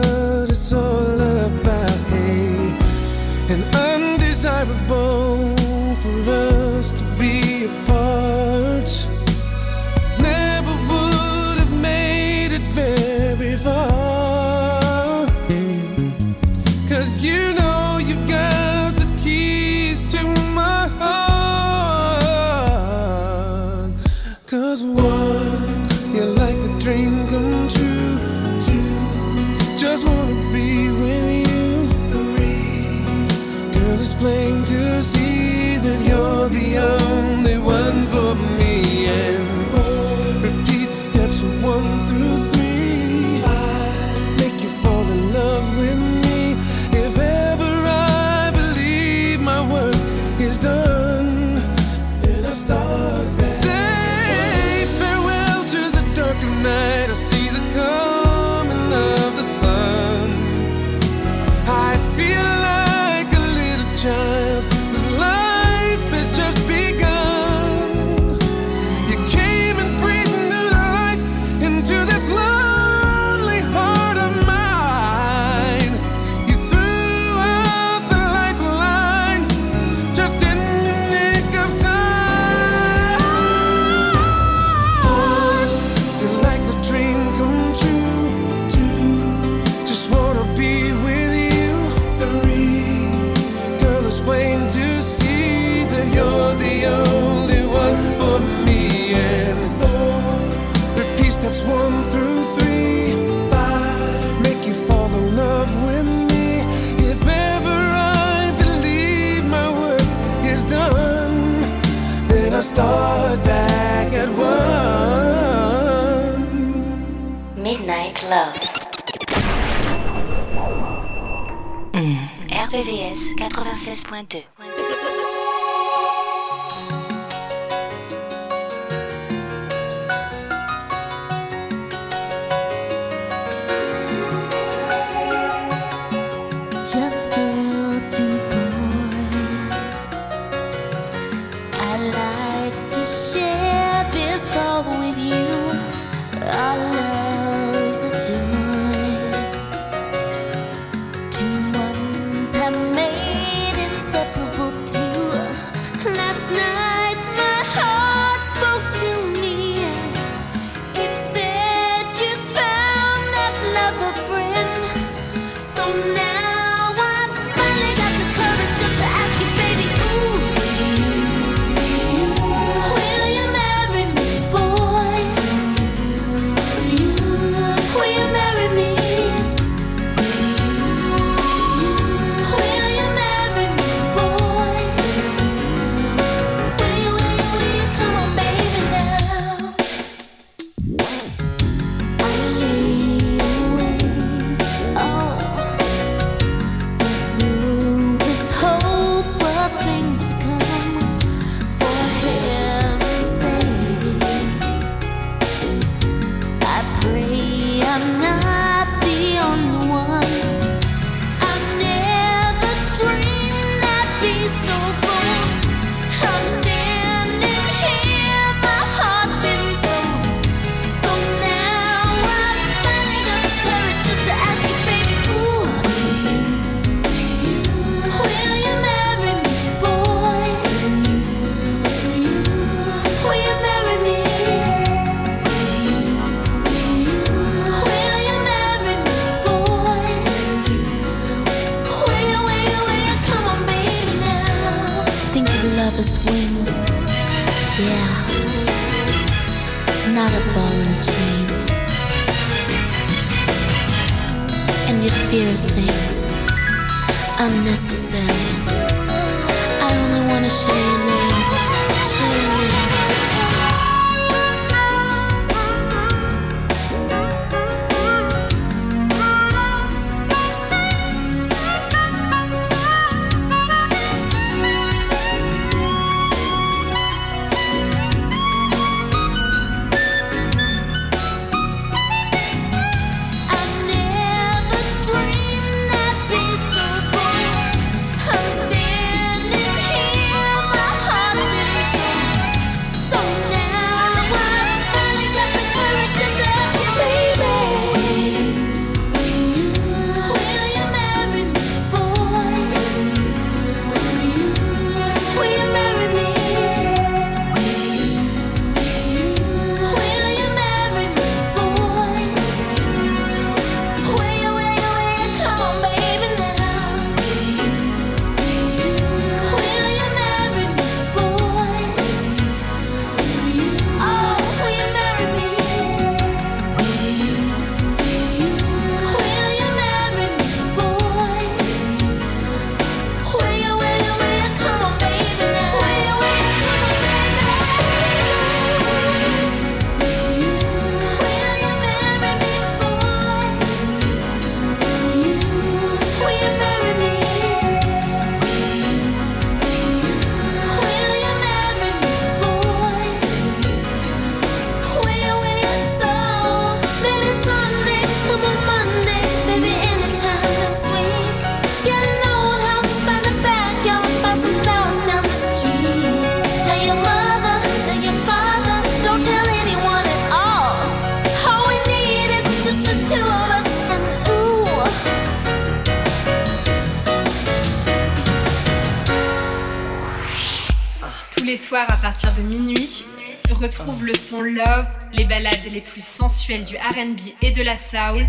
les 385.71 385.81
plus 385.81 386.05
sensuels 386.05 386.63
du 386.63 386.75
RB 386.75 387.19
et 387.41 387.51
de 387.51 387.63
la 387.63 387.77
soul 387.77 388.25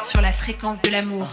sur 0.00 0.20
la 0.20 0.32
fréquence 0.32 0.80
de 0.82 0.90
l'amour. 0.90 1.32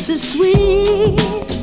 kiss 0.00 0.08
is 0.08 0.32
sweet. 0.32 1.59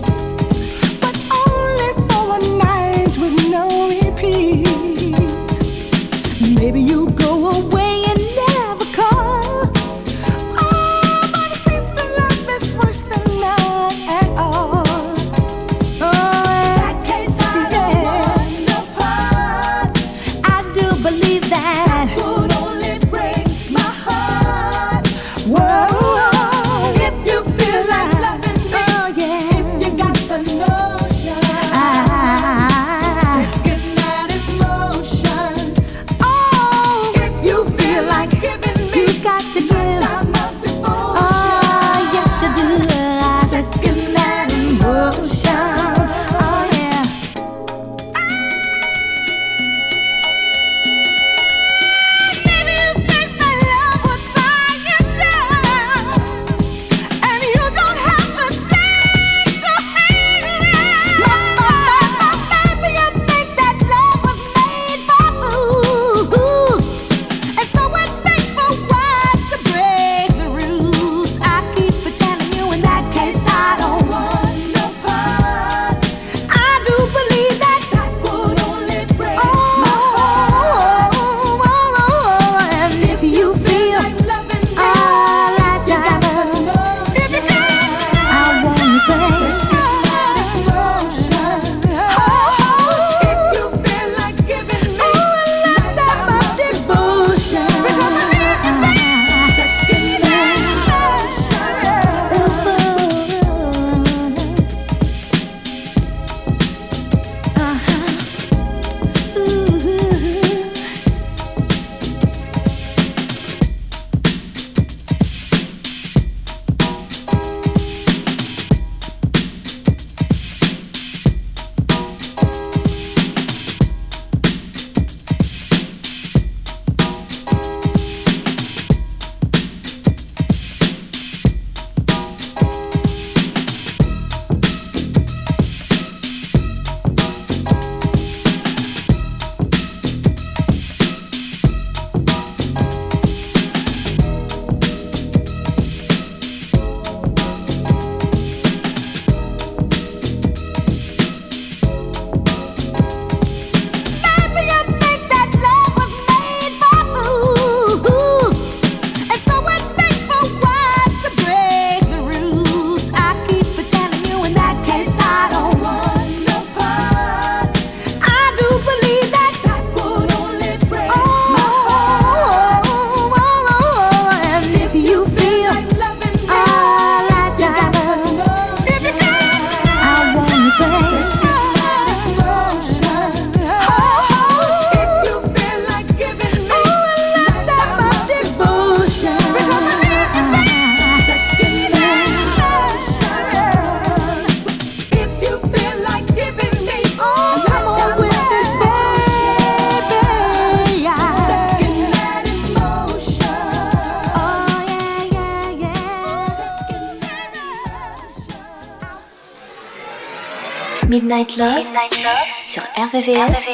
RVVS, 213.08 213.70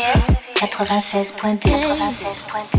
96.2. 0.54 1.70
96.2. 1.70 2.72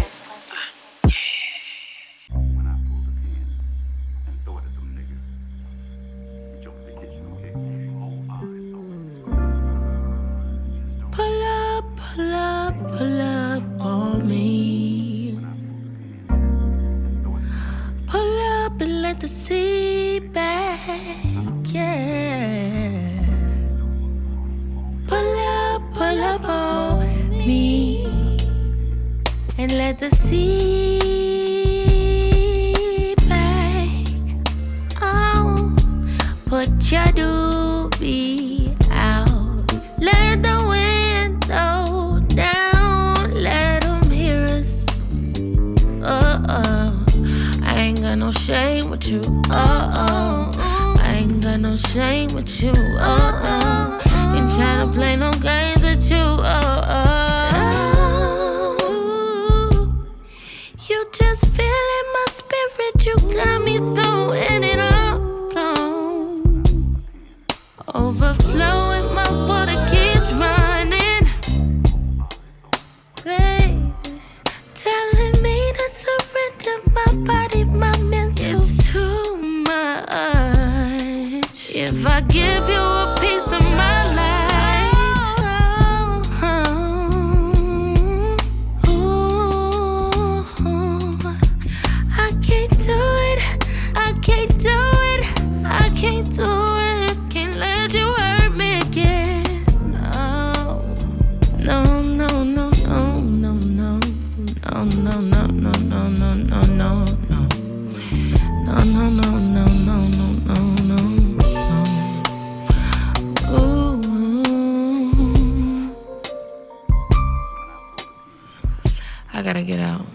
get 119.64 119.80
out. 119.80 120.06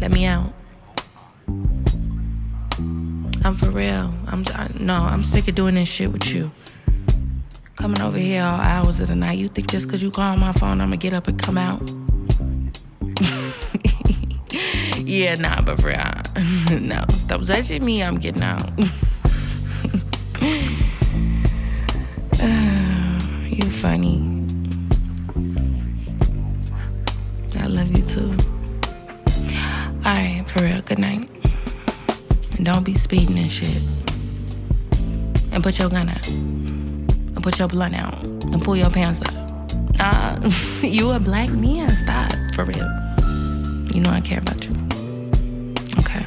Let 0.00 0.12
me 0.12 0.26
out. 0.26 0.52
I'm 3.44 3.54
for 3.54 3.70
real. 3.70 4.12
I'm 4.26 4.44
I, 4.54 4.68
no. 4.78 4.94
I'm 4.94 5.24
sick 5.24 5.48
of 5.48 5.54
doing 5.54 5.74
this 5.74 5.88
shit 5.88 6.12
with 6.12 6.32
you. 6.32 6.50
Coming 7.76 8.00
over 8.00 8.18
here 8.18 8.42
all 8.42 8.60
hours 8.60 9.00
of 9.00 9.08
the 9.08 9.16
night. 9.16 9.38
You 9.38 9.48
think 9.48 9.70
just 9.70 9.88
cause 9.88 10.02
you 10.02 10.10
call 10.10 10.36
my 10.36 10.52
phone, 10.52 10.80
I'ma 10.80 10.96
get 10.96 11.14
up 11.14 11.28
and 11.28 11.38
come 11.38 11.56
out? 11.56 11.80
yeah, 14.98 15.34
nah, 15.36 15.62
but 15.62 15.80
for 15.80 15.88
real, 15.88 16.80
no. 16.80 17.04
Stop 17.10 17.42
touching 17.42 17.84
me. 17.84 18.02
I'm 18.02 18.16
getting 18.16 18.42
out. 18.42 18.68
you 23.50 23.70
funny. 23.70 24.37
Night. 30.98 31.28
And 32.56 32.64
don't 32.64 32.84
be 32.84 32.94
speeding 32.94 33.38
and 33.38 33.50
shit. 33.50 33.82
And 35.52 35.62
put 35.62 35.78
your 35.78 35.88
gun 35.88 36.08
out. 36.08 36.26
And 36.28 37.42
put 37.42 37.58
your 37.58 37.68
blunt 37.68 37.94
out. 37.94 38.22
And 38.22 38.60
pull 38.60 38.76
your 38.76 38.90
pants 38.90 39.22
up. 39.22 39.34
Uh, 40.00 40.50
you 40.82 41.10
a 41.10 41.18
black 41.18 41.50
man. 41.50 41.94
Stop, 41.94 42.32
for 42.54 42.64
real. 42.64 42.88
You 43.94 44.00
know 44.00 44.10
I 44.10 44.20
care 44.20 44.40
about 44.40 44.64
you. 44.66 44.74
Okay. 45.98 46.26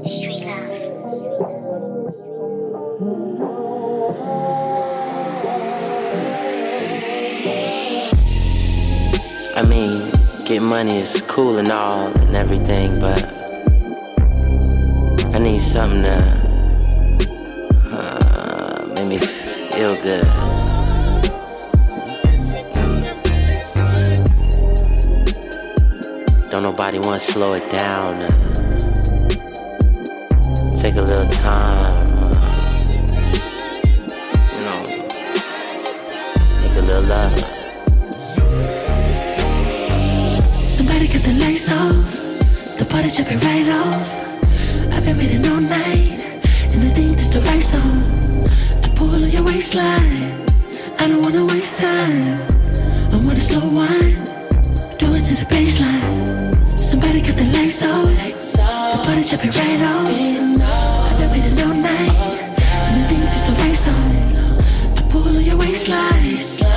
Street 0.05 0.47
love. 0.47 0.79
I 9.57 9.62
mean, 9.69 10.12
get 10.45 10.62
money 10.62 10.99
is 10.99 11.23
cool 11.23 11.59
and 11.59 11.73
all 11.73 12.07
and 12.07 12.37
everything, 12.37 13.01
but 13.01 13.25
I 15.35 15.41
need 15.41 15.61
something 15.61 16.05
to 16.05 16.43
good. 20.05 20.25
Don't 26.51 26.63
nobody 26.63 26.99
want 26.99 27.15
to 27.15 27.33
slow 27.33 27.55
it 27.55 27.71
down. 27.71 28.21
Uh. 28.21 28.29
Take 30.77 30.97
a 30.97 31.03
little 31.03 31.27
time. 31.29 32.19
Uh. 32.19 32.29
You 34.53 34.61
know, 34.67 34.81
Take 36.61 36.77
a 36.77 36.85
little 36.85 37.07
love. 37.09 37.39
Somebody 40.65 41.09
get 41.09 41.23
the 41.23 41.33
lights 41.41 41.73
off. 41.73 42.79
The 42.79 42.85
party 42.91 43.09
jumping 43.09 43.39
right 43.39 43.69
off. 43.81 44.09
I've 44.95 45.05
been 45.07 45.17
waiting 45.17 45.47
all 45.49 45.63
night, 45.63 46.21
and 46.75 46.85
I 46.85 46.91
think 46.93 47.17
this 47.17 47.29
the 47.31 47.41
right 47.41 47.63
song 47.63 48.34
full 49.05 49.25
on 49.25 49.31
your 49.31 49.45
waistline. 49.45 50.25
I 50.99 51.09
don't 51.09 51.23
wanna 51.23 51.45
waste 51.47 51.79
time. 51.81 52.41
I 53.13 53.17
wanna 53.25 53.41
slow 53.41 53.67
wine. 53.79 54.17
Do 54.99 55.07
it 55.17 55.25
to 55.29 55.35
the 55.41 55.47
baseline. 55.55 56.79
Somebody 56.79 57.21
cut 57.21 57.37
the 57.37 57.49
lights 57.57 57.83
off. 57.83 58.07
The 58.07 58.99
body 59.07 59.23
jumping 59.31 59.53
right 59.61 59.83
off. 59.93 60.09
I've 61.11 61.19
been 61.19 61.31
waiting 61.31 61.61
all 61.67 61.75
night, 61.75 62.15
and 62.87 62.95
I 63.01 63.07
think 63.09 63.21
this 63.33 63.43
the 63.49 63.53
right 63.63 63.79
song. 63.85 64.15
I 64.99 65.03
pull 65.11 65.29
on 65.29 65.45
your 65.45 65.59
waistline. 65.59 66.74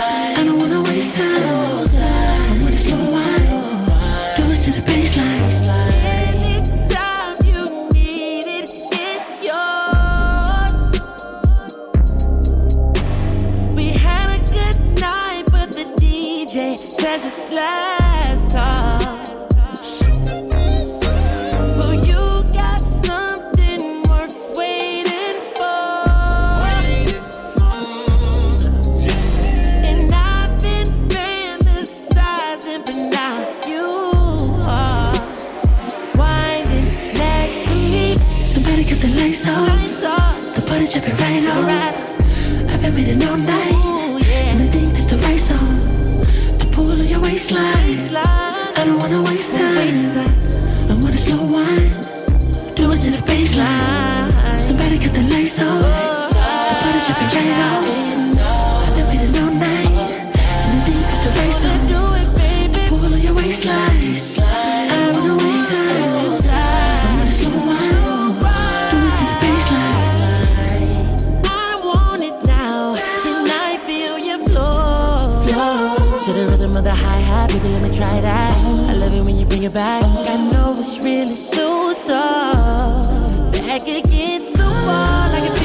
the 76.38 76.52
rhythm 76.52 76.76
of 76.76 76.84
the 76.84 76.94
hi 76.94 77.18
hat, 77.18 77.50
baby, 77.50 77.70
let 77.70 77.82
me 77.82 77.98
try 77.98 78.22
that. 78.22 78.54
I 78.90 78.94
love 78.94 79.14
it 79.14 79.26
when 79.26 79.40
you 79.40 79.46
bring 79.46 79.64
it 79.64 79.74
back. 79.74 80.04
I 80.04 80.38
know 80.52 80.74
it's 80.74 81.04
really 81.04 81.26
so 81.28 81.94
soft. 81.94 83.54
Back 83.54 83.82
against 83.82 84.54
the 84.54 84.70
wall, 84.86 85.30
like 85.34 85.57